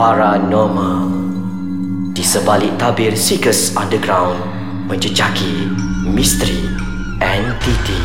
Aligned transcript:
Paranormal 0.00 1.12
Di 2.16 2.24
sebalik 2.24 2.72
tabir 2.80 3.12
Seekers 3.12 3.76
Underground 3.76 4.40
Menjejaki 4.88 5.68
misteri 6.08 6.56
entiti 7.20 8.00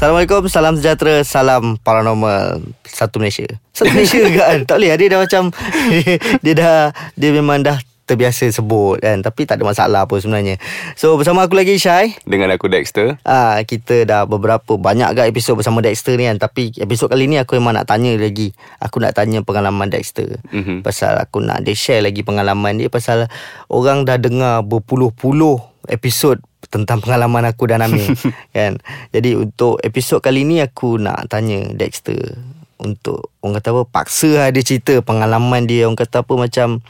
Assalamualaikum, 0.00 0.48
salam 0.48 0.80
sejahtera, 0.80 1.20
salam 1.20 1.76
paranormal. 1.84 2.64
Satu 2.88 3.20
Malaysia. 3.20 3.44
Satu 3.76 3.92
Malaysia 3.92 4.24
kan? 4.32 4.64
Tak 4.64 4.80
boleh 4.80 4.96
dia 4.96 5.08
dah 5.12 5.20
macam 5.20 5.52
Dia 6.44 6.54
dah 6.56 6.80
Dia 7.20 7.30
memang 7.36 7.60
dah 7.60 7.76
terbiasa 8.04 8.48
sebut 8.52 9.00
kan. 9.00 9.20
Tapi 9.24 9.48
tak 9.48 9.60
ada 9.60 9.64
masalah 9.64 10.02
pun 10.04 10.20
sebenarnya. 10.20 10.60
So 10.96 11.16
bersama 11.16 11.44
aku 11.44 11.56
lagi 11.56 11.76
Syai. 11.80 12.16
Dengan 12.24 12.52
aku 12.52 12.68
Dexter. 12.68 13.16
Ah 13.24 13.60
Kita 13.64 14.04
dah 14.04 14.22
beberapa 14.28 14.76
Banyak 14.76 15.16
agak 15.16 15.26
episod 15.28 15.56
bersama 15.56 15.80
Dexter 15.80 16.16
ni 16.20 16.28
kan. 16.28 16.36
Tapi 16.36 16.72
episod 16.76 17.08
kali 17.08 17.26
ni 17.26 17.40
aku 17.40 17.56
memang 17.56 17.76
nak 17.76 17.88
tanya 17.88 18.12
lagi. 18.16 18.52
Aku 18.78 19.00
nak 19.00 19.16
tanya 19.16 19.40
pengalaman 19.40 19.88
Dexter. 19.88 20.40
Mhm. 20.52 20.84
Pasal 20.84 21.16
aku 21.16 21.40
nak 21.40 21.64
dia 21.64 21.72
share 21.72 22.04
lagi 22.04 22.20
pengalaman 22.20 22.76
dia. 22.76 22.92
Pasal 22.92 23.26
orang 23.72 24.04
dah 24.04 24.20
dengar 24.20 24.60
berpuluh-puluh 24.62 25.60
episod 25.88 26.40
tentang 26.72 27.00
pengalaman 27.00 27.44
aku 27.44 27.68
dan 27.68 27.84
Amir 27.84 28.08
kan. 28.56 28.80
Jadi 29.12 29.36
untuk 29.36 29.80
episod 29.84 30.20
kali 30.20 30.44
ni 30.44 30.60
aku 30.60 30.96
nak 31.00 31.28
tanya 31.28 31.64
Dexter 31.72 32.36
untuk 32.80 33.32
orang 33.40 33.62
kata 33.62 33.68
apa 33.70 33.82
paksa 33.86 34.30
lah 34.44 34.48
dia 34.50 34.66
cerita 34.66 34.98
pengalaman 35.00 35.64
dia. 35.64 35.86
Orang 35.86 35.98
kata 35.98 36.26
apa 36.26 36.34
macam 36.36 36.82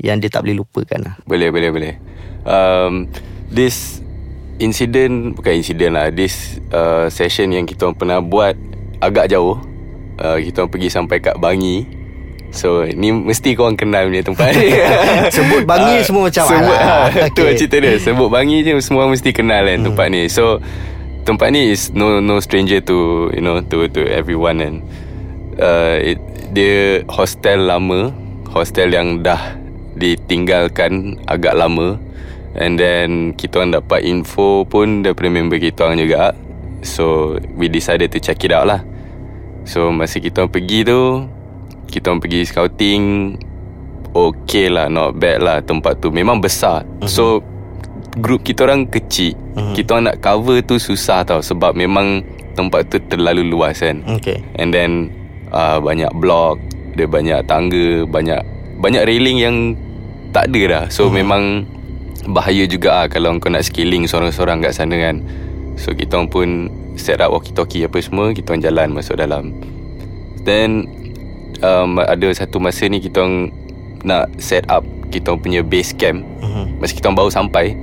yang 0.00 0.18
dia 0.18 0.30
tak 0.32 0.46
boleh 0.46 0.62
lupakan 0.62 1.00
lah. 1.02 1.14
Boleh 1.28 1.52
boleh 1.52 1.70
boleh. 1.70 1.94
Um, 2.48 3.10
This 3.52 4.00
Incident 4.58 5.36
Bukan 5.36 5.60
incident 5.60 5.92
lah 5.94 6.08
This 6.08 6.58
uh, 6.72 7.06
Session 7.12 7.52
yang 7.52 7.68
kita 7.68 7.92
pernah 7.94 8.24
buat 8.24 8.56
Agak 8.98 9.28
jauh. 9.30 9.60
Uh, 10.16 10.38
Kita 10.40 10.66
pergi 10.66 10.88
sampai 10.88 11.20
kat 11.22 11.36
Bangi. 11.38 11.84
So 12.52 12.84
ni 12.84 13.08
mesti 13.08 13.56
korang 13.56 13.80
kenal 13.80 14.12
punya 14.12 14.20
tempat 14.20 14.52
ni. 14.52 14.76
Sebut 15.36 15.64
Bangi 15.64 15.94
Ah, 15.98 16.04
semua 16.04 16.22
macam, 16.28 16.44
sebut, 16.44 16.76
alah, 16.76 17.08
ah, 17.08 17.28
Tu 17.36 17.42
okay. 17.48 17.56
cerita 17.56 17.76
dia. 17.80 17.96
Sebut 17.96 18.28
Bangi 18.28 18.60
je 18.60 18.76
Semua 18.84 19.08
mesti 19.08 19.30
kenal 19.32 19.64
kan 19.64 19.80
tempat 19.88 20.06
ni. 20.12 20.28
So 20.28 20.60
Tempat 21.22 21.54
ni 21.54 21.70
is 21.70 21.94
no 21.94 22.18
no 22.18 22.42
stranger 22.42 22.82
to 22.82 23.30
You 23.32 23.40
know 23.40 23.62
To 23.62 23.88
to 23.88 24.02
everyone 24.10 24.60
kan. 24.60 24.74
Uh, 25.56 25.96
it, 26.12 26.18
Dia 26.52 27.06
hostel 27.08 27.70
lama 27.70 28.12
Hostel 28.52 28.92
yang 28.92 29.24
dah 29.24 29.61
Ditinggalkan 30.02 31.22
Agak 31.30 31.54
lama. 31.54 32.02
And 32.58 32.74
then 32.74 33.38
Kita 33.38 33.62
orang 33.62 33.78
dapat 33.78 34.02
info 34.02 34.66
pun 34.66 35.06
Daripada 35.06 35.30
member 35.30 35.62
kita 35.62 35.86
orang 35.86 36.02
juga. 36.02 36.34
So 36.82 37.38
We 37.54 37.70
decided 37.70 38.10
to 38.10 38.18
check 38.18 38.42
it 38.42 38.50
out 38.50 38.66
lah. 38.66 38.82
So 39.62 39.94
masa 39.94 40.18
kita 40.18 40.42
orang 40.42 40.52
pergi 40.52 40.82
tu 40.82 41.30
Kita 41.86 42.10
orang 42.10 42.18
pergi 42.18 42.40
scouting 42.42 43.04
Okay 44.10 44.66
lah 44.66 44.90
Not 44.90 45.16
bad 45.16 45.38
lah 45.40 45.58
Tempat 45.62 46.02
tu. 46.02 46.10
Memang 46.10 46.42
besar. 46.42 46.82
Uh-huh. 46.82 47.06
So 47.08 47.24
Group 48.12 48.44
kita 48.44 48.68
orang 48.68 48.92
kecil. 48.92 49.32
Uh-huh. 49.56 49.72
Kita 49.72 49.96
orang 49.96 50.12
nak 50.12 50.18
cover 50.20 50.60
tu 50.66 50.76
Susah 50.76 51.24
tau 51.24 51.40
Sebab 51.40 51.78
memang 51.78 52.26
Tempat 52.52 52.92
tu 52.92 53.00
terlalu 53.08 53.48
luas 53.48 53.80
kan. 53.80 54.04
Okay. 54.20 54.44
And 54.60 54.74
then 54.74 55.08
uh, 55.54 55.80
Banyak 55.80 56.12
blok 56.18 56.60
Dia 56.98 57.08
banyak 57.08 57.48
tangga 57.48 58.04
Banyak 58.04 58.40
Banyak 58.82 59.06
railing 59.06 59.38
yang 59.40 59.56
Tak 60.32 60.48
ada 60.48 60.62
dah 60.64 60.84
So 60.88 61.06
uh-huh. 61.06 61.14
memang 61.14 61.68
Bahaya 62.32 62.64
juga 62.64 62.88
lah 62.96 63.06
Kalau 63.12 63.36
kau 63.38 63.52
nak 63.52 63.68
scaling 63.68 64.08
Sorang-sorang 64.08 64.64
kat 64.64 64.72
sana 64.72 64.96
kan. 64.96 65.20
So 65.76 65.92
kita 65.92 66.16
orang 66.18 66.32
pun 66.32 66.48
Set 66.96 67.20
up 67.20 67.32
walkie-talkie 67.32 67.84
apa 67.84 68.00
semua 68.00 68.32
Kita 68.32 68.52
orang 68.52 68.64
jalan 68.64 68.88
masuk 68.96 69.16
dalam. 69.20 69.52
Then 70.42 70.88
um, 71.60 72.00
Ada 72.00 72.44
satu 72.44 72.58
masa 72.58 72.88
ni 72.88 72.98
Kita 73.04 73.22
orang 73.22 73.52
Nak 74.08 74.40
set 74.40 74.64
up 74.72 74.82
Kita 75.12 75.36
orang 75.36 75.42
punya 75.44 75.60
base 75.60 75.92
camp. 75.92 76.24
Mhm. 76.40 76.80
Masa 76.80 76.92
kita 76.96 77.12
orang 77.12 77.18
baru 77.20 77.30
sampai 77.30 77.76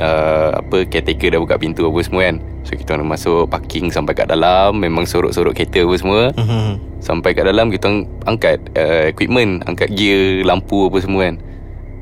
uh, 0.00 0.60
Apa 0.64 0.88
Caretaker 0.88 1.36
dah 1.36 1.40
buka 1.40 1.60
pintu 1.60 1.84
apa 1.84 2.00
semua 2.00 2.22
kan. 2.32 2.36
So 2.64 2.80
kita 2.80 2.96
orang 2.96 3.12
masuk 3.12 3.48
Parking 3.52 3.92
sampai 3.92 4.16
kat 4.16 4.32
dalam 4.32 4.76
Memang 4.80 5.04
sorok-sorok 5.04 5.52
kereta 5.52 5.84
apa 5.84 5.94
semua. 6.00 6.20
Mhm. 6.36 7.00
Sampai 7.04 7.36
kat 7.36 7.44
dalam 7.44 7.68
Kita 7.68 7.90
angkat 8.24 8.60
uh, 8.76 9.12
Equipment 9.12 9.64
Angkat 9.68 9.92
gear 9.92 10.44
Lampu 10.48 10.88
apa 10.88 11.00
semua 11.02 11.28
kan 11.28 11.36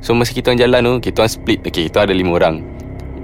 So 0.03 0.19
masa 0.19 0.35
kita 0.35 0.51
orang 0.51 0.61
jalan 0.61 0.81
tu 0.83 0.95
Kita 1.09 1.23
orang 1.23 1.33
split. 1.33 1.59
Okay 1.63 1.87
kita 1.87 2.05
ada 2.05 2.13
lima 2.13 2.35
orang. 2.35 2.67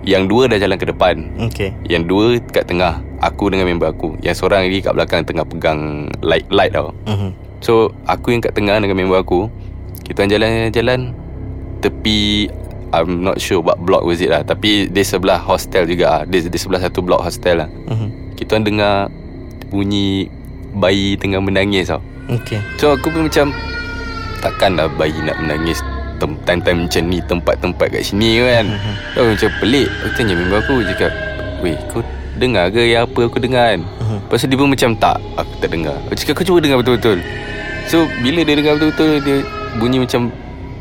Yang 0.07 0.23
dua 0.31 0.43
dah 0.49 0.59
jalan 0.63 0.79
ke 0.79 0.87
depan. 0.89 1.15
Okay. 1.51 1.75
Yang 1.85 2.03
dua 2.09 2.25
kat 2.55 2.65
tengah. 2.71 3.03
Aku 3.19 3.51
dengan 3.51 3.67
member 3.67 3.91
aku. 3.91 4.15
Yang 4.23 4.41
seorang 4.41 4.71
lagi 4.71 4.79
kat 4.81 4.95
belakang 4.95 5.27
Tengah 5.27 5.45
pegang 5.45 6.07
light 6.23 6.47
light 6.49 6.73
tau. 6.73 6.95
Mhm. 7.11 7.35
So 7.59 7.91
aku 8.07 8.31
yang 8.31 8.41
kat 8.41 8.55
tengah 8.55 8.79
dengan 8.79 8.95
member 8.95 9.19
aku 9.19 9.51
Kita 10.07 10.23
orang 10.23 10.33
jalan-jalan 10.39 11.01
Tepi 11.83 12.47
I'm 12.89 13.21
not 13.21 13.37
sure 13.37 13.61
what 13.61 13.77
block 13.85 14.07
was 14.07 14.23
it 14.23 14.33
lah. 14.33 14.47
Tapi 14.47 14.89
dia 14.89 15.05
sebelah 15.05 15.37
hostel 15.37 15.85
juga. 15.85 16.09
Lah 16.09 16.23
Dia, 16.25 16.47
dia 16.47 16.57
sebelah 16.57 16.81
satu 16.81 17.05
block 17.05 17.21
hostel 17.21 17.67
lah. 17.67 17.69
Mhm. 17.91 18.39
Kita 18.39 18.55
orang 18.55 18.65
dengar 18.65 18.95
Bunyi 19.69 20.31
Bayi 20.79 21.19
tengah 21.19 21.43
menangis 21.43 21.91
tau. 21.91 22.01
Okay. 22.31 22.63
So 22.79 22.95
aku 22.95 23.11
pun 23.11 23.27
macam 23.27 23.51
Takkanlah 24.39 24.87
bayi 24.95 25.19
nak 25.27 25.43
menangis 25.43 25.83
tem- 26.19 26.39
Time-time 26.43 26.79
macam 26.85 27.03
ni 27.05 27.19
Tempat-tempat 27.21 27.87
kat 27.89 28.03
sini 28.05 28.39
kan. 28.41 28.67
So 29.13 29.19
aku 29.19 29.31
macam 29.35 29.51
pelik. 29.59 29.89
Aku 29.89 30.11
tanya 30.13 30.35
member 30.35 30.59
aku 30.59 30.75
Dia 30.83 30.91
cakap 30.93 31.13
Weh 31.59 31.79
kau 31.89 32.03
dengar 32.39 32.71
ke 32.71 32.87
yang 32.87 33.03
apa 33.03 33.21
aku 33.27 33.39
dengar 33.39 33.75
kan? 33.75 33.81
Mhm. 33.83 34.19
Lepas 34.23 34.39
tu 34.39 34.47
dia 34.47 34.55
pun 34.55 34.69
macam 34.69 34.91
tak 34.95 35.17
Aku 35.35 35.53
tak 35.59 35.71
dengar. 35.71 35.97
Aku 36.07 36.15
cakap 36.15 36.35
kau 36.35 36.47
cuba 36.47 36.59
dengar 36.61 36.79
betul-betul. 36.79 37.19
So 37.87 37.97
bila 38.21 38.41
dia 38.43 38.55
dengar 38.55 38.77
betul-betul 38.77 39.11
Dia 39.21 39.37
bunyi 39.75 39.99
macam 39.99 40.31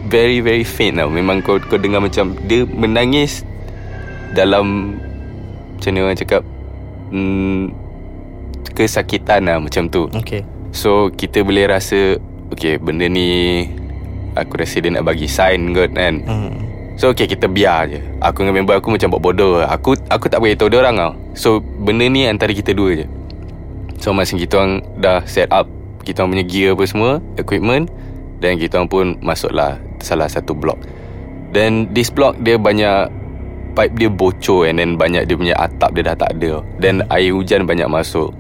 Very 0.06 0.40
very 0.40 0.62
faint 0.62 0.96
tau. 0.96 1.10
Memang 1.10 1.42
kau 1.42 1.58
kau 1.60 1.76
dengar 1.76 1.98
macam 2.00 2.38
Dia 2.44 2.62
menangis 2.64 3.42
Dalam 4.32 4.98
Macam 5.74 5.90
mana 5.90 6.06
orang 6.06 6.18
cakap 6.18 6.42
hmm, 7.10 7.74
Kesakitan 8.70 9.42
lah 9.42 9.58
macam 9.58 9.90
tu. 9.90 10.06
Okay. 10.14 10.46
So 10.70 11.10
kita 11.10 11.42
boleh 11.42 11.66
rasa 11.66 12.22
Okay 12.48 12.78
benda 12.78 13.10
ni 13.10 13.66
Aku 14.46 14.60
rasa 14.62 14.78
dia 14.78 14.94
nak 14.94 15.06
bagi 15.08 15.26
sign 15.26 15.74
kot 15.74 15.92
kan? 15.96 16.22
Mhm. 16.22 16.54
So 16.98 17.14
okay 17.14 17.30
kita 17.30 17.46
biar 17.46 17.94
je. 17.94 18.02
Aku 18.22 18.42
dengan 18.42 18.62
member 18.62 18.82
aku 18.82 18.90
macam 18.90 19.14
buat 19.14 19.22
bodoh. 19.22 19.62
Aku 19.62 19.94
aku 20.10 20.26
tak 20.30 20.42
beritahu 20.42 20.70
dia 20.70 20.82
orang 20.82 20.98
tau. 20.98 21.14
So 21.38 21.50
benda 21.62 22.10
ni 22.10 22.26
antara 22.26 22.54
kita 22.54 22.74
dua 22.74 23.06
je. 23.06 23.08
So 23.98 24.14
masa 24.14 24.38
kita 24.38 24.62
orang 24.62 24.86
dah 25.02 25.26
set 25.26 25.50
up 25.50 25.66
Kita 26.06 26.24
orang 26.24 26.38
punya 26.38 26.46
gear 26.46 26.78
apa 26.78 26.86
semua 26.86 27.12
Equipment 27.36 27.90
Dan 28.38 28.62
kita 28.62 28.80
orang 28.80 28.90
pun 28.90 29.06
masuklah 29.26 29.82
Salah 30.00 30.30
satu 30.30 30.54
blok 30.54 30.78
Dan 31.50 31.90
this 31.92 32.14
block 32.14 32.38
dia 32.42 32.62
banyak 32.62 33.10
Pipe 33.74 33.94
dia 33.98 34.10
bocor 34.10 34.70
And 34.70 34.78
then 34.78 34.98
banyak 34.98 35.26
dia 35.26 35.36
punya 35.38 35.56
atap 35.58 35.94
dia 35.94 36.14
dah 36.14 36.18
tak 36.18 36.38
ada. 36.38 36.66
Dan 36.82 37.06
air 37.14 37.30
hujan 37.30 37.70
banyak 37.70 37.86
masuk. 37.86 38.34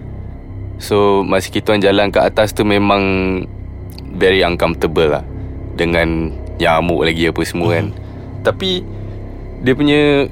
So 0.81 1.21
masa 1.25 1.49
kita 1.49 1.73
orang 1.73 1.83
jalan 1.85 2.07
ke 2.13 2.19
atas 2.21 2.53
tu 2.53 2.61
memang 2.65 3.01
Very 4.17 4.41
uncomfortable 4.45 5.13
lah 5.13 5.25
Dengan 5.77 6.33
nyamuk 6.57 7.05
lagi 7.05 7.29
apa 7.29 7.41
semua 7.45 7.77
kan. 7.77 7.93
Tapi 8.41 8.81
Dia 9.61 9.73
punya 9.77 10.25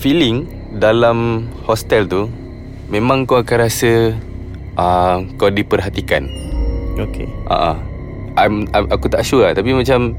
Feeling 0.00 0.48
Dalam 0.80 1.48
hostel 1.68 2.08
tu 2.08 2.32
Memang 2.88 3.28
kau 3.28 3.36
akan 3.36 3.58
rasa 3.68 4.16
uh, 4.80 5.20
Kau 5.36 5.52
diperhatikan. 5.52 6.24
Okay. 6.96 7.28
uh, 7.46 7.76
I'm, 8.34 8.64
I'm, 8.72 8.88
Aku 8.88 9.12
tak 9.12 9.22
sure 9.22 9.44
lah 9.44 9.52
Tapi 9.52 9.76
macam 9.76 10.16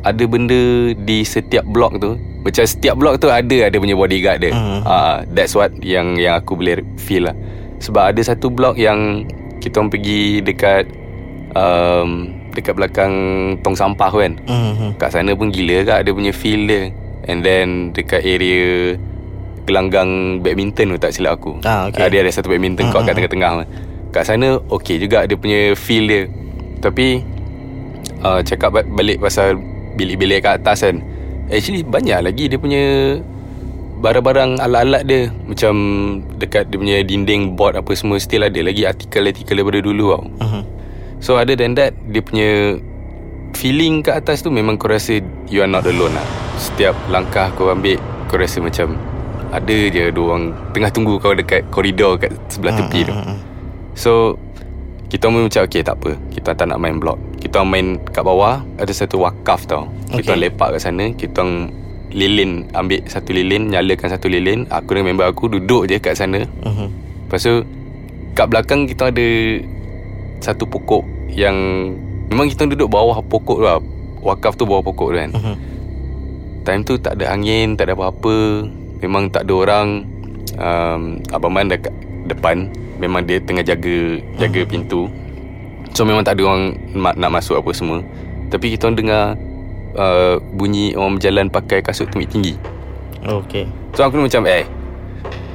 Ada 0.00 0.24
benda 0.24 0.94
Di 0.96 1.22
setiap 1.26 1.68
blok 1.68 2.00
tu 2.00 2.16
Macam 2.16 2.64
setiap 2.64 2.96
blok 2.96 3.20
tu 3.20 3.28
Ada 3.28 3.68
ada 3.68 3.76
punya 3.76 3.98
bodyguard 3.98 4.38
dia. 4.40 4.52
Mhm. 4.54 4.80
uh, 4.86 5.16
That's 5.30 5.52
what 5.52 5.76
Yang 5.82 6.24
yang 6.24 6.34
aku 6.40 6.56
boleh 6.56 6.80
feel 6.96 7.28
lah. 7.28 7.36
Sebab 7.82 8.16
ada 8.16 8.20
satu 8.24 8.48
blok 8.48 8.80
yang 8.80 9.28
Kita 9.60 9.82
orang 9.82 9.92
pergi 9.92 10.40
dekat 10.40 10.88
um, 11.52 12.30
Dekat 12.56 12.72
belakang 12.72 13.12
Tong 13.60 13.76
sampah 13.76 14.08
kan. 14.10 14.32
Mhm. 14.40 14.96
Kat 14.96 15.12
sana 15.12 15.30
pun 15.32 15.48
gila 15.48 15.84
kat 15.84 15.98
Dia 16.02 16.12
punya 16.12 16.32
feel 16.32 16.64
dia. 16.64 16.88
And 17.22 17.40
then 17.40 17.92
Dekat 17.92 18.24
area 18.24 18.96
Gelanggang 19.62 20.08
badminton 20.40 20.94
tu 20.94 20.98
tak 20.98 21.10
silap 21.10 21.36
aku. 21.36 21.58
Ah, 21.60 21.86
okay. 21.86 22.00
Ah, 22.00 22.08
Dia 22.08 22.22
ada 22.22 22.30
satu 22.30 22.48
badminton 22.48 22.86
court 22.88 23.02
kat 23.04 23.14
tengah-tengah. 23.14 23.66
Kat 24.08 24.24
sana 24.24 24.62
Okay 24.64 24.96
juga 24.96 25.22
dia 25.22 25.34
punya 25.34 25.74
feel 25.74 26.06
dia. 26.06 26.22
Tapi 26.78 27.20
uh, 28.22 28.40
Cakap 28.40 28.70
ba- 28.72 28.86
balik 28.88 29.18
pasal 29.18 29.58
Bilik-bilik 29.92 30.40
kat 30.40 30.60
atas 30.60 30.80
kan. 30.82 31.02
Actually 31.46 31.82
banyak 31.82 32.18
lagi 32.20 32.46
dia 32.46 32.56
punya 32.56 32.82
Barang-barang 33.96 34.60
alat-alat 34.60 35.02
dia. 35.02 35.22
Macam 35.42 35.74
Dekat 36.36 36.68
dia 36.68 36.76
punya 36.76 36.96
dinding 37.00 37.56
board 37.56 37.74
apa 37.74 37.90
semua 37.92 38.16
Still 38.16 38.44
ada 38.44 38.60
lagi 38.60 38.84
artikel-artikel 38.84 39.56
daripada 39.56 39.80
dulu 39.80 40.04
tau. 40.12 40.24
Mhm. 40.38 40.62
So 41.26 41.34
other 41.34 41.58
than 41.58 41.74
that 41.74 41.90
Dia 42.06 42.22
punya 42.22 42.78
Feeling 43.58 44.06
kat 44.06 44.22
atas 44.22 44.46
tu 44.46 44.54
Memang 44.54 44.78
kau 44.78 44.86
rasa 44.86 45.18
You 45.50 45.66
are 45.66 45.70
not 45.70 45.82
alone 45.82 46.14
lah. 46.14 46.22
Setiap 46.54 46.94
langkah 47.10 47.50
kau 47.58 47.66
ambil 47.66 47.98
Kau 48.30 48.38
rasa 48.38 48.62
macam 48.62 48.94
Ada 49.50 49.90
je 49.90 50.14
dua 50.14 50.38
orang 50.38 50.54
Tengah 50.70 50.90
tunggu 50.94 51.18
kau 51.18 51.34
dekat 51.34 51.66
koridor 51.74 52.14
Kat 52.22 52.30
sebelah 52.46 52.78
tepi 52.78 53.10
tu. 53.10 53.14
So 53.98 54.38
Kita 55.10 55.26
pun 55.26 55.50
macam 55.50 55.66
Okay 55.66 55.82
tak 55.82 55.98
apa. 55.98 56.14
Kita 56.30 56.54
tak 56.54 56.70
nak 56.70 56.78
main 56.78 57.02
blok 57.02 57.18
Kita 57.42 57.66
main 57.66 57.98
kat 58.14 58.22
bawah 58.22 58.62
Ada 58.78 58.94
satu 58.94 59.26
wakaf 59.26 59.66
tau. 59.66 59.90
Kita 60.14 60.38
Okay. 60.38 60.46
lepak 60.46 60.78
kat 60.78 60.80
sana 60.86 61.10
Kita 61.10 61.42
lilin 62.14 62.70
Ambil 62.70 63.02
satu 63.10 63.34
lilin 63.34 63.74
Nyalakan 63.74 64.14
satu 64.14 64.30
lilin. 64.30 64.70
Aku 64.70 64.94
dengan 64.94 65.10
member 65.10 65.26
aku 65.26 65.50
Duduk 65.50 65.90
je 65.90 65.98
kat 65.98 66.14
sana. 66.14 66.46
Mhm. 66.62 66.86
Lepas 67.26 67.42
tu 67.42 67.66
Kat 68.38 68.46
belakang 68.46 68.86
kita 68.86 69.10
ada 69.10 69.26
Satu 70.38 70.68
pokok 70.68 71.15
Yang 71.32 71.56
Memang 72.26 72.50
kita 72.50 72.66
duduk 72.66 72.90
bawah 72.90 73.22
pokok 73.22 73.58
tu 73.62 73.64
lah. 73.64 73.78
Wakaf 74.18 74.58
tu 74.58 74.66
bawah 74.66 74.82
pokok 74.82 75.14
tu 75.14 75.16
kan. 75.16 75.30
Mhm. 75.30 75.54
Time 76.66 76.82
tu 76.82 76.98
tak 76.98 77.14
ada 77.14 77.30
angin 77.30 77.78
Tak 77.78 77.86
ada 77.86 77.94
apa-apa. 77.94 78.66
Memang 78.98 79.30
tak 79.30 79.46
ada 79.46 79.52
orang. 79.54 79.88
Um, 80.56 81.22
Abang 81.30 81.54
Man 81.54 81.70
dekat 81.70 81.94
depan. 82.26 82.70
Memang 82.98 83.22
dia 83.28 83.38
tengah 83.38 83.62
jaga 83.62 84.18
Jaga 84.40 84.66
pintu. 84.66 85.06
So 85.94 86.02
memang 86.02 86.26
tak 86.26 86.40
ada 86.40 86.50
orang 86.50 86.74
Nak 86.96 87.30
masuk 87.30 87.62
apa 87.62 87.70
semua. 87.70 88.02
Tapi 88.50 88.74
kita 88.74 88.90
orang 88.90 88.98
dengar 88.98 89.24
uh, 89.94 90.42
Bunyi 90.54 90.98
orang 90.98 91.18
berjalan 91.22 91.46
Pakai 91.46 91.80
kasut 91.80 92.10
tumit 92.10 92.26
tinggi. 92.32 92.58
Okay. 93.22 93.70
So 93.94 94.02
aku 94.02 94.18
macam 94.18 94.42
Eh 94.50 94.66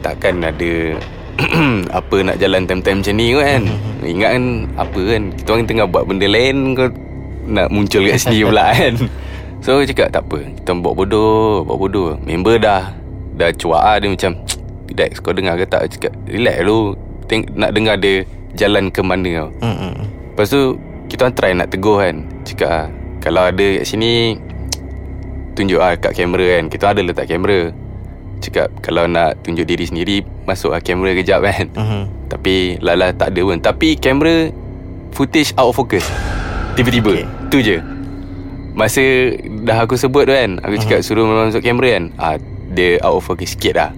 Takkan 0.02 0.42
ada 0.42 0.98
Apa 1.92 2.16
nak 2.22 2.38
jalan 2.38 2.63
time-time 2.63 3.00
macam 3.00 3.16
ni 3.16 3.28
kan. 3.33 3.62
Ingat 4.13 4.30
kan 4.31 4.45
Apa 4.75 5.01
kan 5.06 5.22
Kita 5.31 5.50
orang 5.51 5.66
tengah 5.66 5.86
buat 5.86 6.04
benda 6.04 6.25
lain 6.25 6.74
Kau 6.74 6.89
Nak 7.44 7.68
muncul 7.69 8.01
kat 8.04 8.18
sini 8.18 8.42
pula 8.42 8.74
kan. 8.78 8.95
So 9.62 9.78
aku 9.78 9.86
cakap 9.88 10.10
tak 10.10 10.24
apa 10.24 10.42
Kita 10.57 10.74
buat 10.75 10.94
bodoh 10.95 11.62
Buat 11.63 11.78
bodoh. 11.78 12.10
Member 12.19 12.57
dah 12.57 12.94
Dah 13.33 13.50
cuak 13.51 13.78
lah 13.80 13.95
Dia 13.98 14.10
macam 14.10 14.31
Relax 14.88 15.12
kau 15.18 15.31
dengar 15.31 15.56
ke 15.56 15.66
tak? 15.66 15.81
Aku 15.81 15.92
cakap 15.95 16.13
Relax 16.25 16.57
lu 16.62 16.98
Teng- 17.25 17.51
Nak 17.54 17.72
dengar 17.72 17.95
dia 17.95 18.25
Jalan 18.51 18.89
ke 18.89 19.00
mana 19.00 19.30
tau. 19.38 19.50
Mhm. 19.62 19.94
Lepas 20.34 20.48
tu 20.48 20.75
Kita 21.07 21.25
orang 21.25 21.36
try 21.36 21.51
nak 21.54 21.69
tegur 21.69 21.98
kan. 21.98 22.16
Cakap 22.42 22.69
ah, 22.69 22.86
Kalau 23.19 23.44
ada 23.45 23.66
kat 23.77 23.86
sini 23.86 24.36
Tunjuk 25.51 25.77
lah 25.77 25.94
kat 25.94 26.16
kamera 26.16 26.57
kan. 26.57 26.66
Kita 26.68 26.86
ada 26.89 27.01
letak 27.01 27.27
kamera 27.27 27.69
Cakap 28.42 28.68
Kalau 28.82 29.06
nak 29.06 29.40
tunjuk 29.42 29.64
diri 29.64 29.86
sendiri 29.86 30.18
Masuk 30.44 30.74
lah 30.74 30.82
kamera 30.82 31.14
kejap 31.14 31.40
kan. 31.42 31.70
Mhm. 31.72 32.02
Tapi 32.28 32.82
Lala 32.82 33.14
tak 33.14 33.32
ada 33.32 33.42
pun. 33.42 33.58
Tapi 33.58 33.96
kamera 33.96 34.50
Footage 35.12 35.54
out 35.56 35.70
of 35.70 35.76
focus. 35.76 36.08
Tiba-tiba. 36.74 37.14
Okay. 37.14 37.28
Tu 37.48 37.58
je. 37.62 37.78
Masa 38.72 39.04
Dah 39.62 39.84
aku 39.84 39.96
sebut 39.96 40.24
tu 40.24 40.32
kan 40.32 40.58
Aku 40.60 40.76
cakap 40.78 41.00
suruh 41.02 41.24
masuk 41.24 41.60
kamera 41.60 42.00
kan 42.00 42.06
ah, 42.16 42.36
Dia 42.72 42.98
out 43.02 43.16
of 43.16 43.24
focus 43.24 43.54
sikit 43.54 43.76
lah. 43.76 43.92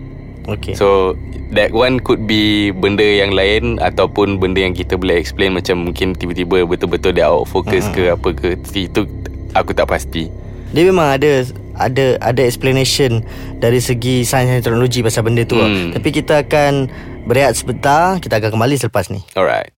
Okay 0.46 0.74
So 0.74 1.14
That 1.50 1.70
one 1.70 2.02
could 2.02 2.26
be 2.26 2.74
Benda 2.74 3.06
yang 3.06 3.32
lain 3.32 3.78
Ataupun 3.78 4.42
benda 4.42 4.60
yang 4.60 4.74
kita 4.74 4.98
boleh 4.98 5.16
explain 5.16 5.54
Macam 5.54 5.86
mungkin 5.86 6.12
tiba-tiba 6.12 6.66
Betul-betul 6.66 7.14
dia 7.14 7.30
out 7.30 7.46
of 7.46 7.50
focus 7.50 7.86
Hmm. 7.86 7.94
ke 7.94 8.04
Apa 8.10 8.30
ke. 8.34 8.50
Itu 8.74 9.06
Aku 9.54 9.70
tak 9.70 9.86
pasti. 9.86 10.34
Dia 10.74 10.82
memang 10.84 11.14
ada 11.14 11.46
ada 11.78 12.18
ada 12.22 12.42
explanation 12.44 13.26
dari 13.58 13.80
segi 13.82 14.22
sains 14.24 14.50
dan 14.50 14.62
teknologi 14.62 15.02
pasal 15.02 15.26
benda 15.26 15.44
tu. 15.44 15.58
Hmm. 15.58 15.90
Hmm. 15.90 15.92
Tapi 15.96 16.10
kita 16.10 16.46
akan 16.46 16.88
berehat 17.26 17.58
sebentar, 17.58 18.20
kita 18.20 18.38
akan 18.40 18.60
kembali 18.60 18.76
selepas 18.78 19.10
ni. 19.10 19.24
Alright 19.34 19.74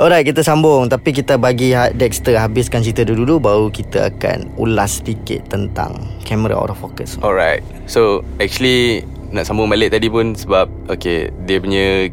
Alright, 0.00 0.24
kita 0.24 0.40
sambung 0.40 0.88
tapi 0.88 1.12
kita 1.12 1.36
bagi 1.36 1.76
ha- 1.76 1.92
Dexter 1.92 2.40
habiskan 2.40 2.80
cerita 2.80 3.04
dia 3.04 3.12
dulu 3.12 3.36
baru 3.36 3.68
kita 3.68 4.08
akan 4.08 4.56
ulas 4.56 5.04
sedikit 5.04 5.52
tentang 5.52 5.92
kamera 6.24 6.56
out 6.56 6.72
of 6.72 6.80
focus. 6.80 7.20
Alright 7.20 7.60
So 7.84 8.24
actually 8.40 9.04
Nak 9.32 9.48
sambung 9.48 9.72
balik 9.72 9.96
tadi 9.96 10.12
pun 10.12 10.36
Sebab 10.36 10.68
Okay 10.92 11.32
Dia 11.48 11.56
punya 11.56 12.12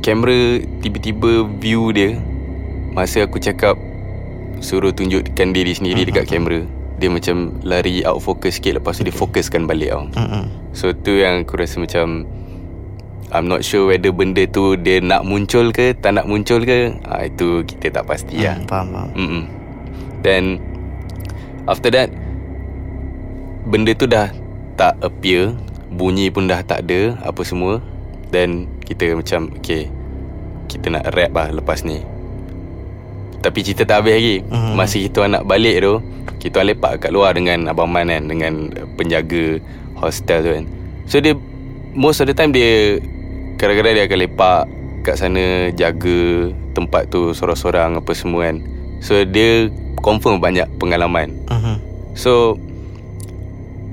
Kamera 0.00 0.60
Tiba-tiba 0.80 1.44
view 1.60 1.92
dia 1.92 2.16
Masa 2.96 3.28
aku 3.28 3.36
cakap 3.36 3.76
Suruh 4.64 4.88
tunjukkan 4.88 5.52
diri 5.52 5.76
sendiri 5.76 6.08
Dekat 6.08 6.32
kamera 6.32 6.64
Dia 6.96 7.08
macam 7.08 7.36
Lari 7.60 8.00
out 8.02 8.18
focus 8.18 8.56
sikit 8.56 8.78
Lepas 8.78 8.96
tu 8.96 9.04
dia 9.04 9.12
fokuskan 9.12 9.64
balik 9.64 9.90
tau 9.90 10.04
Hmm. 10.12 10.46
So 10.72 10.92
tu 10.92 11.12
yang 11.14 11.42
aku 11.42 11.56
rasa 11.56 11.76
macam 11.76 12.24
I'm 13.28 13.46
not 13.46 13.60
sure 13.60 13.84
whether 13.86 14.10
benda 14.10 14.46
tu 14.46 14.74
Dia 14.74 14.98
nak 14.98 15.22
muncul 15.22 15.70
ke 15.70 15.92
Tak 15.92 16.14
nak 16.14 16.24
muncul 16.24 16.62
ke 16.62 16.94
ah, 17.02 17.22
Itu 17.22 17.62
kita 17.62 17.90
tak 17.92 18.04
pasti 18.06 18.38
lah 18.38 18.54
Hmm, 18.54 18.66
faham, 18.66 18.86
faham. 18.88 19.08
Mm-mm. 19.12 19.42
Then 20.22 20.44
After 21.64 21.90
that 21.90 22.08
Benda 23.64 23.92
tu 23.92 24.06
dah 24.06 24.30
Tak 24.74 25.02
appear 25.02 25.52
Bunyi 25.88 26.28
pun 26.28 26.46
dah 26.46 26.62
tak 26.62 26.84
ada 26.84 27.18
Apa 27.20 27.42
semua 27.42 27.82
Then 28.28 28.70
Kita 28.80 29.10
macam 29.12 29.50
Okay 29.58 29.90
Kita 30.66 30.86
nak 30.88 31.10
rap 31.10 31.30
lah 31.30 31.50
lepas 31.50 31.82
ni 31.82 31.98
Tapi 33.38 33.58
cerita 33.60 33.82
tak 33.84 34.00
habis 34.00 34.14
lagi 34.14 34.36
Mhm. 34.40 34.48
mm-hmm. 34.48 34.74
Masa 34.74 34.96
kita 34.96 35.18
nak 35.26 35.44
balik 35.44 35.76
tu 35.80 35.94
Kita 36.46 36.62
orang 36.62 36.70
lepak 36.70 36.92
kat 37.02 37.10
luar 37.10 37.34
Dengan 37.34 37.66
Abang 37.66 37.90
Man 37.90 38.06
kan 38.06 38.22
Dengan 38.24 38.70
penjaga 38.94 39.58
Hostel 39.98 40.38
tu 40.40 40.50
kan 40.54 40.64
So 41.04 41.18
dia 41.18 41.34
Most 41.90 42.22
of 42.22 42.30
the 42.30 42.36
time 42.36 42.54
dia 42.54 43.02
Kadang-kadang 43.58 43.98
dia 43.98 44.04
akan 44.06 44.18
lepak 44.22 44.62
Kat 45.02 45.18
sana 45.18 45.74
Jaga 45.74 46.54
Tempat 46.70 47.10
tu 47.10 47.34
Sorang-sorang 47.34 47.98
Apa 47.98 48.14
semua 48.14 48.46
kan 48.46 48.62
So 49.02 49.26
dia 49.26 49.66
Confirm 49.98 50.38
banyak 50.38 50.70
pengalaman 50.78 51.34
Mhm. 51.50 51.76
So 52.14 52.54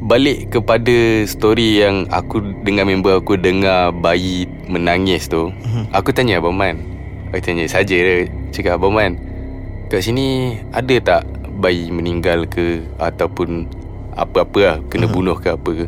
Balik 0.04 0.52
kepada 0.52 1.24
story 1.24 1.80
yang 1.80 2.12
aku 2.12 2.44
dengan 2.62 2.84
member 2.84 3.18
aku 3.18 3.34
dengar 3.34 3.96
bayi 3.96 4.46
menangis 4.68 5.26
tu 5.26 5.50
Mhm. 5.50 5.90
Aku 5.90 6.12
tanya 6.12 6.38
Abang 6.38 6.54
Man 6.54 6.84
Aku 7.32 7.40
tanya 7.40 7.66
saja 7.66 7.96
dia 7.96 8.28
Cakap 8.52 8.78
Abang 8.78 8.94
Man 8.94 9.16
Kat 9.88 10.04
sini 10.04 10.60
ada 10.70 10.96
tak 11.00 11.22
bayi 11.56 11.90
meninggal 11.90 12.46
ke 12.46 12.82
Ataupun 12.96 13.70
apa-apa 14.14 14.60
lah 14.60 14.78
Kena 14.88 15.06
Mhm. 15.06 15.14
bunuh 15.14 15.36
ke 15.36 15.50
apa 15.50 15.70
ke. 15.74 15.86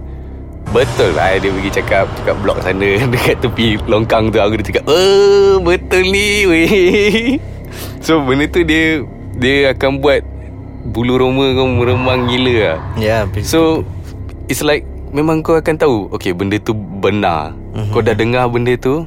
Betul 0.65 1.13
lah 1.13 1.37
dia 1.37 1.47
pergi 1.47 1.71
cakap 1.73 2.05
Cakap 2.15 2.35
blok 2.41 2.57
sana 2.59 2.89
Dekat 3.13 3.37
tepi 3.37 3.77
longkang 3.85 4.29
tu 4.29 4.37
Aku 4.37 4.57
dia 4.57 4.65
cakap 4.65 4.83
Oh 4.85 5.61
betul 5.61 6.03
ni 6.05 6.45
weh. 6.45 7.37
So 8.05 8.19
benda 8.19 8.45
tu 8.45 8.61
dia 8.61 9.05
Dia 9.35 9.73
akan 9.73 9.99
buat 9.99 10.25
Bulu 10.85 11.17
roma 11.17 11.49
kau 11.51 11.65
meremang 11.65 12.25
gila 12.25 12.53
lah. 12.55 12.77
Ya, 12.95 13.25
yeah, 13.25 13.41
So 13.41 13.85
It's 14.45 14.61
like 14.61 14.85
Memang 15.09 15.41
kau 15.41 15.53
akan 15.53 15.75
tahu 15.75 15.97
Okay 16.11 16.33
benda 16.33 16.57
tu 16.57 16.73
benar. 16.73 17.53
Mhm. 17.71 17.89
Kau 17.89 18.01
dah 18.01 18.13
dengar 18.13 18.45
benda 18.47 18.73
tu 18.75 19.05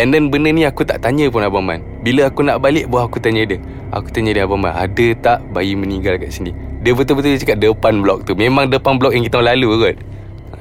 And 0.00 0.16
then 0.16 0.32
benda 0.32 0.48
ni 0.48 0.64
aku 0.64 0.88
tak 0.88 1.04
tanya 1.04 1.28
pun 1.28 1.44
Abang 1.44 1.68
Man. 1.68 1.84
Bila 2.00 2.32
aku 2.32 2.40
nak 2.40 2.64
balik 2.64 2.88
Baru 2.88 3.04
aku 3.04 3.20
tanya 3.20 3.44
dia. 3.44 3.60
Aku 3.92 4.08
tanya 4.08 4.32
dia 4.32 4.48
Abang 4.48 4.64
Man 4.64 4.72
Ada 4.72 5.06
tak 5.20 5.38
bayi 5.52 5.76
meninggal 5.76 6.16
kat 6.16 6.32
sini? 6.32 6.56
Dia 6.80 6.96
betul-betul 6.96 7.36
cakap 7.36 7.60
Depan 7.60 8.00
blok 8.00 8.24
tu. 8.24 8.32
Memang 8.32 8.72
depan 8.72 8.96
blok 8.96 9.12
yang 9.12 9.28
kita 9.28 9.44
lalu 9.44 9.68
kot. 9.76 9.96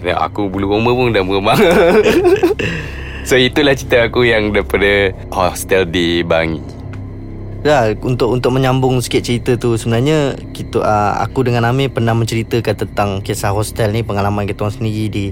Aku 0.04 0.52
bulu 0.52 0.76
roma 0.76 0.92
pun 0.92 1.16
dah 1.16 1.24
meremang. 1.24 1.60
So 3.30 3.38
itulah 3.38 3.78
cerita 3.78 4.10
aku 4.10 4.26
yang 4.26 4.56
daripada 4.56 5.14
Hostel 5.30 5.86
di 5.86 6.26
Bangi 6.26 6.79
Ya, 7.60 7.92
untuk 7.92 8.32
untuk 8.32 8.56
menyambung 8.56 9.04
sikit 9.04 9.20
cerita 9.20 9.52
tu 9.60 9.76
sebenarnya 9.76 10.32
kita 10.56 10.80
uh, 10.80 11.20
aku 11.20 11.44
dengan 11.44 11.68
Amir 11.68 11.92
pernah 11.92 12.16
menceritakan 12.16 12.88
tentang 12.88 13.10
kisah 13.20 13.52
hostel 13.52 13.92
ni 13.92 14.00
pengalaman 14.00 14.48
kita 14.48 14.64
orang 14.64 14.80
sendiri 14.80 15.12
di 15.12 15.26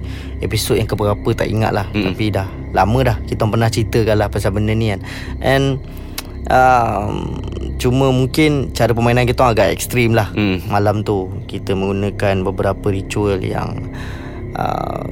episod 0.44 0.76
yang 0.76 0.92
keberapa 0.92 1.24
tak 1.32 1.48
ingat 1.48 1.72
lah 1.72 1.88
Mm. 1.88 2.04
tapi 2.04 2.28
dah 2.28 2.44
lama 2.76 3.00
dah 3.00 3.18
kita 3.24 3.48
pernah 3.48 3.72
ceritakan 3.72 4.16
lah 4.20 4.28
pasal 4.28 4.52
benda 4.52 4.76
ni 4.76 4.92
kan 4.92 5.00
and 5.40 5.80
um, 6.52 7.40
cuma 7.80 8.12
mungkin 8.12 8.76
cara 8.76 8.92
permainan 8.92 9.24
kita 9.24 9.48
orang 9.48 9.56
agak 9.56 9.70
ekstrim 9.72 10.12
lah 10.12 10.28
Hmm. 10.36 10.60
malam 10.68 11.08
tu 11.08 11.32
kita 11.48 11.80
menggunakan 11.80 12.44
beberapa 12.44 12.92
ritual 12.92 13.40
yang 13.40 13.88
uh, 14.52 15.08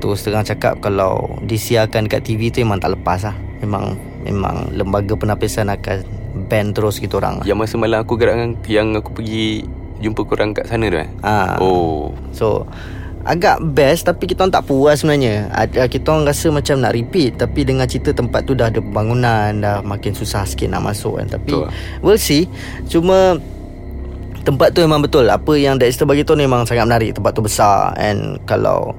terus 0.00 0.24
terang 0.24 0.48
cakap 0.48 0.80
kalau 0.80 1.28
disiarkan 1.44 2.08
dekat 2.08 2.24
TV 2.24 2.48
tu 2.48 2.64
memang 2.64 2.80
tak 2.80 2.96
lepas 2.96 3.20
lah 3.20 3.36
memang 3.60 4.00
memang 4.24 4.72
lembaga 4.72 5.12
penapisan 5.12 5.68
akan 5.68 6.23
ban 6.34 6.74
terus 6.74 6.98
kita 6.98 7.22
orang 7.22 7.40
lah. 7.40 7.44
Yang 7.46 7.58
masa 7.64 7.74
malam 7.78 7.98
aku 8.02 8.18
gerak 8.18 8.34
dengan 8.34 8.52
Yang 8.66 8.86
aku 9.00 9.10
pergi 9.22 9.46
Jumpa 9.94 10.20
korang 10.26 10.50
kat 10.52 10.66
sana 10.66 10.90
tu 10.90 10.98
eh 10.98 11.08
ha. 11.22 11.56
Oh 11.62 12.10
So 12.34 12.66
agak 13.24 13.56
best 13.72 14.04
tapi 14.04 14.28
kita 14.28 14.44
orang 14.44 14.52
tak 14.52 14.68
puas 14.68 15.00
sebenarnya. 15.00 15.48
Ada 15.48 15.88
kita 15.88 16.12
orang 16.12 16.28
rasa 16.28 16.52
macam 16.52 16.76
nak 16.84 16.92
repeat 16.92 17.40
tapi 17.40 17.64
dengan 17.64 17.88
cerita 17.88 18.12
tempat 18.12 18.44
tu 18.44 18.52
dah 18.52 18.68
ada 18.68 18.84
pembangunan 18.84 19.48
dah 19.64 19.80
makin 19.80 20.12
susah 20.12 20.44
sikit 20.44 20.68
nak 20.68 20.84
masuk 20.84 21.16
kan. 21.16 21.32
Tapi 21.32 21.56
Betul. 21.56 21.68
we'll 22.04 22.20
see. 22.20 22.44
Cuma 22.84 23.40
tempat 24.44 24.76
tu 24.76 24.84
memang 24.84 25.00
betul. 25.00 25.24
Apa 25.24 25.56
yang 25.56 25.80
Dexter 25.80 26.04
bagi 26.04 26.20
tu 26.20 26.36
memang 26.36 26.68
sangat 26.68 26.84
menarik. 26.84 27.16
Tempat 27.16 27.32
tu 27.32 27.40
besar 27.40 27.96
and 27.96 28.36
kalau 28.44 28.92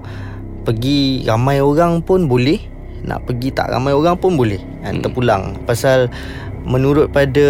pergi 0.65 1.21
ramai 1.29 1.61
orang 1.61 2.01
pun 2.01 2.25
boleh. 2.25 2.57
Nak 3.05 3.29
pergi 3.29 3.53
tak 3.53 3.69
ramai 3.69 3.93
orang 3.93 4.17
pun 4.17 4.33
boleh. 4.33 4.57
And 4.81 4.99
Hmm. 4.99 5.03
terpulang. 5.05 5.43
Pasal 5.69 6.09
menurut 6.65 7.13
pada 7.13 7.45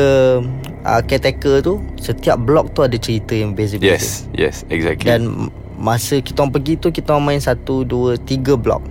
uh, 0.83 1.01
caretaker 1.07 1.63
tu 1.63 1.79
setiap 1.97 2.35
blok 2.37 2.75
tu 2.75 2.83
ada 2.83 2.95
cerita 2.99 3.33
yang 3.33 3.55
beza-beza. 3.55 3.95
Yes 3.95 4.27
Yes 4.35 4.67
exactly 4.67 5.07
Dan 5.07 5.49
masa 5.79 6.19
kita 6.19 6.43
orang 6.43 6.53
pergi 6.55 6.75
tu 6.79 6.91
Kita 6.91 7.15
orang 7.15 7.35
main 7.35 7.41
satu, 7.41 7.83
dua, 7.83 8.19
tiga 8.19 8.55
blok 8.55 8.83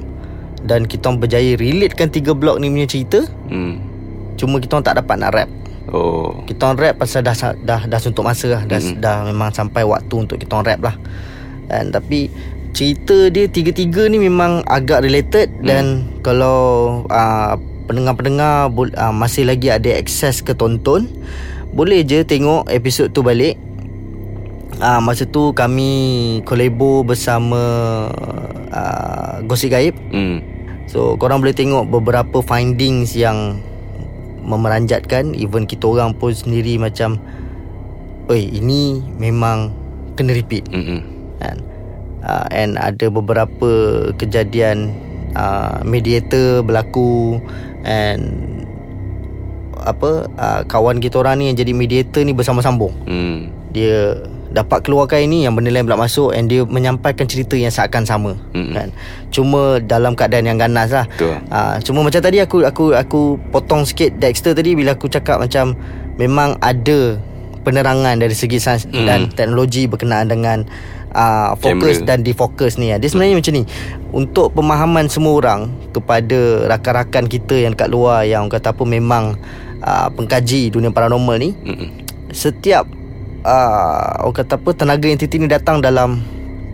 Dan 0.65 0.89
kita 0.89 1.13
orang 1.13 1.21
berjaya 1.21 1.55
relatekan 1.57 2.09
tiga 2.09 2.33
blok 2.33 2.59
ni 2.59 2.69
punya 2.69 2.89
cerita 2.89 3.21
hmm. 3.29 3.75
Cuma 4.35 4.59
kita 4.59 4.81
orang 4.81 4.87
tak 4.89 4.97
dapat 5.05 5.17
nak 5.21 5.33
rap 5.33 5.51
Oh 5.93 6.41
Kita 6.49 6.73
orang 6.73 6.81
rap 6.81 6.95
pasal 7.05 7.21
dah 7.21 7.37
dah 7.61 7.85
dah 7.85 8.01
suntuk 8.01 8.25
masa 8.25 8.57
lah. 8.57 8.63
Dah 8.65 8.81
Mm-mm. 8.81 9.05
dah 9.05 9.29
memang 9.29 9.53
sampai 9.53 9.85
waktu 9.85 10.15
untuk 10.17 10.41
kita 10.41 10.57
orang 10.57 10.69
rap 10.75 10.81
lah. 10.81 10.97
Dan 11.69 11.93
tapi 11.93 12.33
cerita 12.73 13.29
dia 13.31 13.47
tiga-tiga 13.47 14.09
ni 14.09 14.19
memang 14.19 14.65
agak 14.67 15.05
related 15.05 15.53
Mm. 15.61 15.67
dan 15.69 15.85
kalau 16.25 16.59
uh, 17.13 17.55
pendengar-pendengar 17.87 18.73
uh, 18.73 19.15
masih 19.15 19.49
lagi 19.49 19.69
ada 19.73 19.91
akses 19.97 20.41
ke 20.41 20.57
tonton, 20.57 21.09
boleh 21.73 22.05
je 22.05 22.25
tengok 22.25 22.69
episod 22.71 23.11
tu 23.13 23.21
balik. 23.21 23.57
Uh, 24.83 24.99
masa 24.99 25.23
tu 25.23 25.55
kami 25.55 26.43
kolabo 26.43 27.07
bersama 27.07 27.63
uh, 28.75 29.39
Gosip 29.47 29.71
Gaib. 29.71 29.95
hmm. 30.11 30.39
So 30.91 31.17
korang 31.17 31.41
boleh 31.41 31.57
tengok 31.57 31.89
beberapa 31.89 32.45
findings 32.45 33.17
yang 33.17 33.63
memeranjatkan 34.45 35.33
even 35.33 35.65
kita 35.65 35.89
orang 35.89 36.13
pun 36.15 36.37
sendiri 36.37 36.77
macam 36.77 37.17
Oi 38.29 38.41
ini 38.57 39.05
memang 39.21 39.73
kena 40.17 40.33
repeat 40.33 40.65
Mm-mm. 40.73 41.01
kan 41.41 41.61
uh, 42.25 42.47
and 42.49 42.81
ada 42.81 43.13
beberapa 43.13 43.71
kejadian 44.17 44.97
uh, 45.35 45.83
mediator 45.83 46.63
berlaku 46.63 47.39
and 47.83 48.63
apa 49.85 50.31
uh, 50.41 50.61
kawan 50.65 50.97
kita 50.97 51.21
orang 51.21 51.45
ni 51.45 51.45
yang 51.53 51.59
jadi 51.59 51.73
mediator 51.77 52.25
ni 52.25 52.33
bersama-sambung 52.33 52.95
Hmm. 53.05 53.53
dia 53.69 54.17
dapat 54.49 54.87
keluarkan 54.87 55.27
ini 55.27 55.45
yang 55.45 55.59
benda 55.59 55.69
lain 55.69 55.83
pula 55.83 55.99
masuk 55.99 56.31
and 56.31 56.47
dia 56.47 56.63
menyampaikan 56.63 57.27
cerita 57.27 57.59
yang 57.59 57.75
seakan 57.75 58.07
sama 58.07 58.39
Mm-mm. 58.55 58.71
kan 58.71 58.89
cuma 59.29 59.83
dalam 59.83 60.15
keadaan 60.15 60.47
yang 60.47 60.57
ganas 60.57 60.95
lah 60.95 61.05
Betul. 61.11 61.37
uh, 61.51 61.77
cuma 61.83 62.07
macam 62.07 62.23
tadi 62.23 62.39
aku 62.39 62.63
aku 62.63 62.95
aku 62.95 63.21
potong 63.51 63.83
sikit 63.83 64.15
Dexter 64.17 64.55
tadi 64.55 64.79
bila 64.79 64.95
aku 64.95 65.11
cakap 65.11 65.43
macam 65.43 65.75
memang 66.17 66.55
ada 66.63 67.19
penerangan 67.65 68.21
dari 68.21 68.37
segi 68.37 68.61
sains 68.61 68.85
Mm. 68.85 69.07
dan 69.09 69.21
teknologi 69.33 69.89
berkenaan 69.89 70.29
dengan 70.29 70.69
uh, 71.17 71.57
fokus 71.57 72.05
dan 72.05 72.21
defokus 72.21 72.77
ni 72.77 72.93
dia 72.93 73.09
sebenarnya 73.09 73.41
macam 73.41 73.53
ni 73.57 73.65
untuk 74.13 74.53
pemahaman 74.53 75.09
semua 75.09 75.41
orang 75.41 75.61
kepada 75.97 76.69
rakan-rakan 76.69 77.25
kita 77.27 77.65
yang 77.65 77.73
kat 77.73 77.89
luar 77.89 78.29
yang 78.29 78.47
kata 78.53 78.77
apa 78.77 78.85
memang 78.85 79.41
uh, 79.81 80.09
pengkaji 80.13 80.69
dunia 80.69 80.93
paranormal 80.93 81.41
ni 81.41 81.57
Mm-mm. 81.65 81.89
setiap 82.31 82.85
uh, 83.43 84.21
orang 84.23 84.37
kata 84.37 84.61
apa 84.61 84.71
tenaga 84.77 85.07
entiti 85.09 85.41
ni 85.41 85.49
datang 85.49 85.81
dalam 85.81 86.21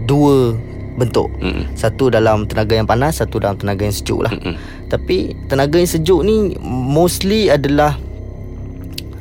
dua 0.04 0.58
bentuk. 0.98 1.32
Mm-mm. 1.40 1.72
Satu 1.78 2.12
dalam 2.12 2.44
tenaga 2.44 2.76
yang 2.76 2.84
panas, 2.84 3.24
satu 3.24 3.40
dalam 3.40 3.56
tenaga 3.56 3.88
yang 3.88 3.94
sejuk 3.94 4.20
lah. 4.26 4.32
Mm-mm. 4.36 4.54
Tapi 4.90 5.32
tenaga 5.48 5.80
yang 5.80 5.88
sejuk 5.88 6.20
ni 6.26 6.58
mostly 6.60 7.48
adalah 7.48 7.96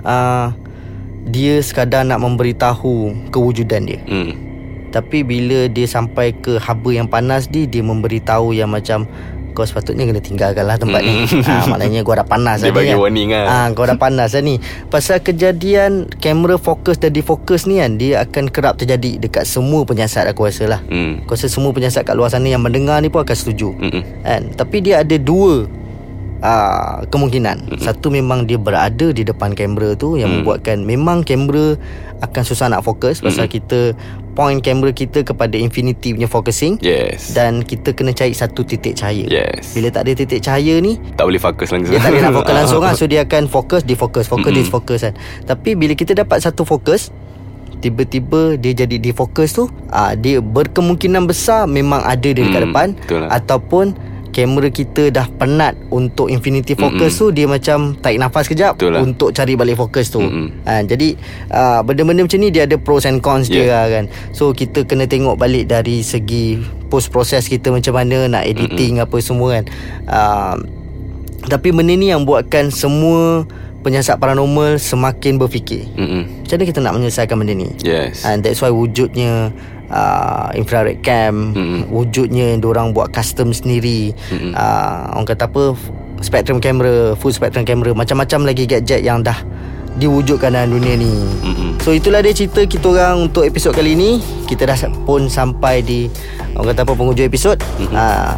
uh, 0.03 0.51
dia 1.21 1.59
sekadar 1.59 2.03
nak 2.03 2.19
memberitahu 2.19 3.29
kewujudan 3.29 3.83
dia. 3.83 3.99
Mm. 4.03 4.33
Tapi 4.89 5.21
bila 5.21 5.69
dia 5.69 5.85
sampai 5.85 6.33
ke 6.33 6.57
haba 6.57 6.89
yang 6.89 7.05
panas 7.05 7.45
ni 7.45 7.69
Dia 7.69 7.85
memberitahu 7.85 8.57
yang 8.57 8.73
macam 8.73 9.05
Kau 9.49 9.61
sepatutnya 9.61 10.01
kena 10.01 10.17
tinggalkan 10.17 10.65
lah 10.65 10.81
tempat 10.81 11.05
ni 11.05 11.13
ha, 11.45 11.69
Maknanya 11.69 12.01
kau 12.01 12.17
dah 12.17 12.25
panas 12.25 12.57
Dia 12.57 12.73
dah 12.73 12.73
bagi 12.73 12.89
kan? 12.89 12.97
warning 12.97 13.29
lah. 13.29 13.45
ha, 13.45 13.69
Kau 13.69 13.85
dah 13.85 13.93
panas 13.93 14.33
dah 14.33 14.41
ni 14.41 14.57
Pasal 14.89 15.21
kejadian 15.21 16.09
Kamera 16.17 16.57
fokus 16.57 16.97
dan 16.97 17.13
defokus 17.13 17.65
ni 17.65 17.77
kan 17.77 18.01
Dia 18.01 18.25
akan 18.25 18.49
kerap 18.49 18.81
terjadi 18.81 19.21
Dekat 19.21 19.45
semua 19.45 19.85
penyiasat 19.85 20.25
aku 20.25 20.49
rasa 20.49 20.65
lah 20.65 20.81
Mm. 20.89 21.21
Aku 21.21 21.37
rasa 21.37 21.45
semua 21.45 21.69
penyiasat 21.69 22.01
kat 22.01 22.17
luar 22.17 22.33
sana 22.33 22.49
Yang 22.49 22.63
mendengar 22.63 22.97
ni 22.97 23.13
pun 23.13 23.21
akan 23.21 23.37
setuju 23.37 23.77
Mm-mm. 23.77 24.01
kan? 24.21 24.41
Tapi 24.57 24.77
dia 24.81 25.05
ada 25.05 25.15
dua 25.15 25.69
uh, 26.39 27.03
Kemungkinan 27.05 27.77
Satu 27.77 28.07
memang 28.07 28.43
dia 28.43 28.55
berada 28.55 29.09
Di 29.09 29.21
depan 29.21 29.51
kamera 29.51 29.93
tu 29.93 30.15
Yang 30.15 30.29
Mm. 30.29 30.35
membuatkan 30.37 30.77
Memang 30.81 31.17
kamera 31.21 31.75
Akan 32.19 32.41
susah 32.41 32.67
nak 32.67 32.81
fokus 32.81 33.19
Pasal 33.19 33.45
kita 33.45 33.95
Point 34.29 34.59
kamera 34.59 34.89
kita 34.89 35.21
Kepada 35.21 35.55
infinity 35.55 36.11
punya 36.11 36.25
focusing 36.25 36.79
Yes. 36.79 37.31
Dan 37.31 37.61
kita 37.61 37.91
kena 37.91 38.11
cari 38.11 38.31
satu 38.31 38.61
titik 38.61 38.93
cahaya 38.93 39.25
Yes. 39.25 39.71
Bila 39.71 39.89
tak 39.89 40.03
ada 40.03 40.11
titik 40.13 40.39
cahaya 40.39 40.77
ni 40.77 40.95
tak 41.13 41.25
boleh 41.25 41.37
fokus 41.37 41.69
langsung. 41.69 41.89
dia 41.89 41.99
tak 41.99 42.09
boleh 42.09 42.23
nak 42.23 42.33
fokus 42.33 42.53
langsung 42.59 42.79
kan 42.79 42.93
So 42.93 43.05
dia 43.05 43.21
akan 43.21 43.43
fokus 43.45 43.81
Defokus 43.81 44.25
Fokus 44.25 44.47
Mm-mm. 44.47 44.59
defokus 44.61 44.99
kan 45.01 45.13
Tapi 45.45 45.73
bila 45.73 45.91
kita 45.93 46.13
dapat 46.13 46.39
satu 46.39 46.63
fokus 46.63 47.11
Tiba-tiba 47.77 48.55
dia 48.55 48.75
jadi 48.75 48.95
defokus 48.97 49.53
tu 49.53 49.63
ah 49.87 50.11
Dia 50.11 50.39
berkemungkinan 50.39 51.23
besar 51.23 51.63
Memang 51.63 52.01
ada 52.01 52.19
dia 52.19 52.35
dekat 52.35 52.51
Hmm, 52.57 52.67
depan 52.67 52.87
betul 52.93 53.19
lah. 53.21 53.29
Ataupun 53.31 53.85
Kamera 54.39 54.69
kita 54.69 55.09
dah 55.09 55.27
penat 55.29 55.75
Untuk 55.89 56.27
infinity 56.27 56.73
focus 56.73 57.17
tu 57.17 57.29
Dia 57.29 57.43
macam 57.45 57.95
Tarik 57.95 58.17
nafas 58.17 58.45
kejap 58.45 58.79
Betul 58.79 58.95
lah. 58.95 59.01
Untuk 59.01 59.29
cari 59.31 59.53
balik 59.53 59.75
fokus 59.75 60.07
tu 60.07 60.19
Mm-mm. 60.19 60.63
ha, 60.63 60.79
Jadi 60.79 61.19
ah, 61.49 61.79
Benda-benda 61.81 62.23
macam 62.23 62.39
ni 62.39 62.49
Dia 62.49 62.63
ada 62.63 62.75
pros 62.75 63.03
and 63.03 63.19
cons 63.19 63.47
dia 63.47 63.59
Yeah. 63.59 63.67
lah 63.69 63.85
kan 63.89 64.05
So 64.31 64.51
kita 64.51 64.83
kena 64.83 65.03
tengok 65.03 65.35
balik 65.35 65.67
Dari 65.67 65.99
segi 65.99 66.55
Post 66.87 67.09
proses 67.09 67.45
kita 67.45 67.69
macam 67.69 67.93
mana 67.93 68.25
Nak 68.25 68.43
editing 68.45 68.97
apa 68.97 69.19
semua 69.19 69.59
kan 69.59 69.65
Ah, 70.05 70.55
tapi 71.39 71.71
benda 71.71 71.95
ni 71.95 72.11
yang 72.11 72.27
buatkan 72.27 72.67
semua 72.67 73.47
penyiasat 73.79 74.19
paranormal 74.19 74.75
semakin 74.75 75.39
berfikir. 75.39 75.87
Mm-mm. 75.95 76.43
Macam 76.43 76.55
mana 76.59 76.65
kita 76.67 76.79
nak 76.83 76.93
menyelesaikan 76.93 77.35
benda 77.39 77.55
ni? 77.55 77.71
Yes. 77.79 78.27
And 78.27 78.43
that's 78.43 78.59
why 78.59 78.67
wujudnya 78.67 79.55
uh, 79.91 80.49
infrared 80.55 81.01
cam, 81.05 81.53
Mm-mm. 81.53 81.81
wujudnya 81.89 82.57
orang 82.61 82.93
buat 82.93 83.11
custom 83.13 83.53
sendiri. 83.53 84.13
Mm-mm. 84.31 84.53
Uh, 84.53 85.17
orang 85.17 85.27
kata 85.27 85.45
apa? 85.49 85.75
Spectrum 86.19 86.59
camera, 86.59 87.15
full 87.15 87.31
spectrum 87.31 87.63
camera, 87.63 87.95
macam-macam 87.95 88.51
lagi 88.51 88.67
gadget 88.67 89.07
yang 89.07 89.23
dah 89.23 89.39
diwujudkan 89.99 90.55
dalam 90.55 90.75
dunia 90.75 90.95
ni. 90.99 91.11
Mm-mm. 91.43 91.69
So 91.79 91.95
itulah 91.95 92.19
dia 92.23 92.35
cerita 92.35 92.63
kita 92.63 92.91
orang 92.91 93.31
untuk 93.31 93.47
episod 93.47 93.71
kali 93.71 93.95
ni. 93.95 94.19
Kita 94.47 94.67
dah 94.67 94.77
pun 95.07 95.31
sampai 95.31 95.79
di 95.83 96.11
orang 96.55 96.75
kata 96.75 96.81
apa 96.83 96.93
penghujung 96.95 97.27
episod. 97.27 97.57
Mhm. 97.79 97.95
Uh, 97.95 98.35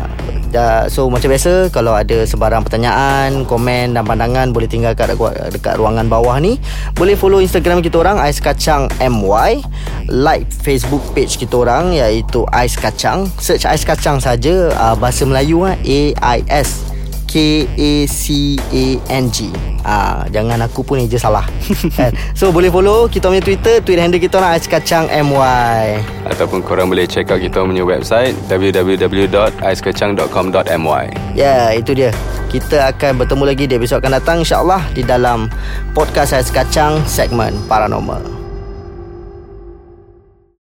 so 0.92 1.08
macam 1.08 1.32
biasa 1.32 1.72
kalau 1.72 1.96
ada 1.96 2.28
sebarang 2.28 2.68
pertanyaan, 2.68 3.48
komen 3.48 3.96
dan 3.96 4.04
pandangan 4.04 4.52
boleh 4.52 4.68
tinggal 4.68 4.92
kat 4.92 5.16
dekat 5.50 5.80
ruangan 5.80 6.12
bawah 6.12 6.36
ni. 6.38 6.60
Boleh 7.00 7.16
follow 7.16 7.40
Instagram 7.40 7.80
kita 7.80 8.04
orang 8.04 8.20
Ais 8.20 8.44
Kacang 8.44 8.92
MY. 9.00 9.64
Like 10.12 10.52
Facebook 10.52 11.02
page 11.16 11.40
kita 11.40 11.64
orang 11.64 11.96
iaitu 11.96 12.44
Ais 12.52 12.76
Kacang. 12.76 13.32
Search 13.40 13.64
Ais 13.64 13.88
Kacang 13.88 14.20
saja 14.20 14.76
uh, 14.76 14.96
bahasa 15.00 15.24
Melayu 15.24 15.64
ah 15.64 15.80
A 15.80 16.02
I 16.14 16.40
S 16.52 16.91
K-A-C-A-N-G 17.32 19.38
Ah, 19.82 20.30
Jangan 20.30 20.62
aku 20.62 20.84
pun 20.84 21.00
eja 21.00 21.18
salah. 21.18 21.48
Kan? 21.98 22.12
So 22.36 22.52
boleh 22.52 22.70
follow 22.70 23.08
Kita 23.08 23.28
punya 23.28 23.40
Twitter 23.40 23.80
Tweet 23.80 23.98
handle 23.98 24.20
kita 24.20 24.38
orang 24.38 24.52
Ais 24.54 24.68
Kacang 24.68 25.08
MY 25.08 26.04
Ataupun 26.28 26.62
korang 26.62 26.86
boleh 26.86 27.08
check 27.08 27.32
out 27.32 27.40
kita 27.40 27.64
punya 27.64 27.82
website 27.82 28.36
www.aiskacang.com.my 28.46 31.06
Ya 31.34 31.72
itu 31.72 31.96
dia. 31.96 32.12
Kita 32.52 32.92
akan 32.92 33.24
bertemu 33.24 33.44
lagi 33.48 33.64
Di 33.66 33.80
episod 33.80 33.98
akan 33.98 34.12
datang 34.20 34.44
InsyaAllah 34.44 34.92
Di 34.92 35.02
dalam 35.02 35.48
Podcast 35.96 36.36
Ais 36.36 36.52
Kacang 36.52 37.00
Segmen 37.08 37.56
Paranormal 37.66 38.41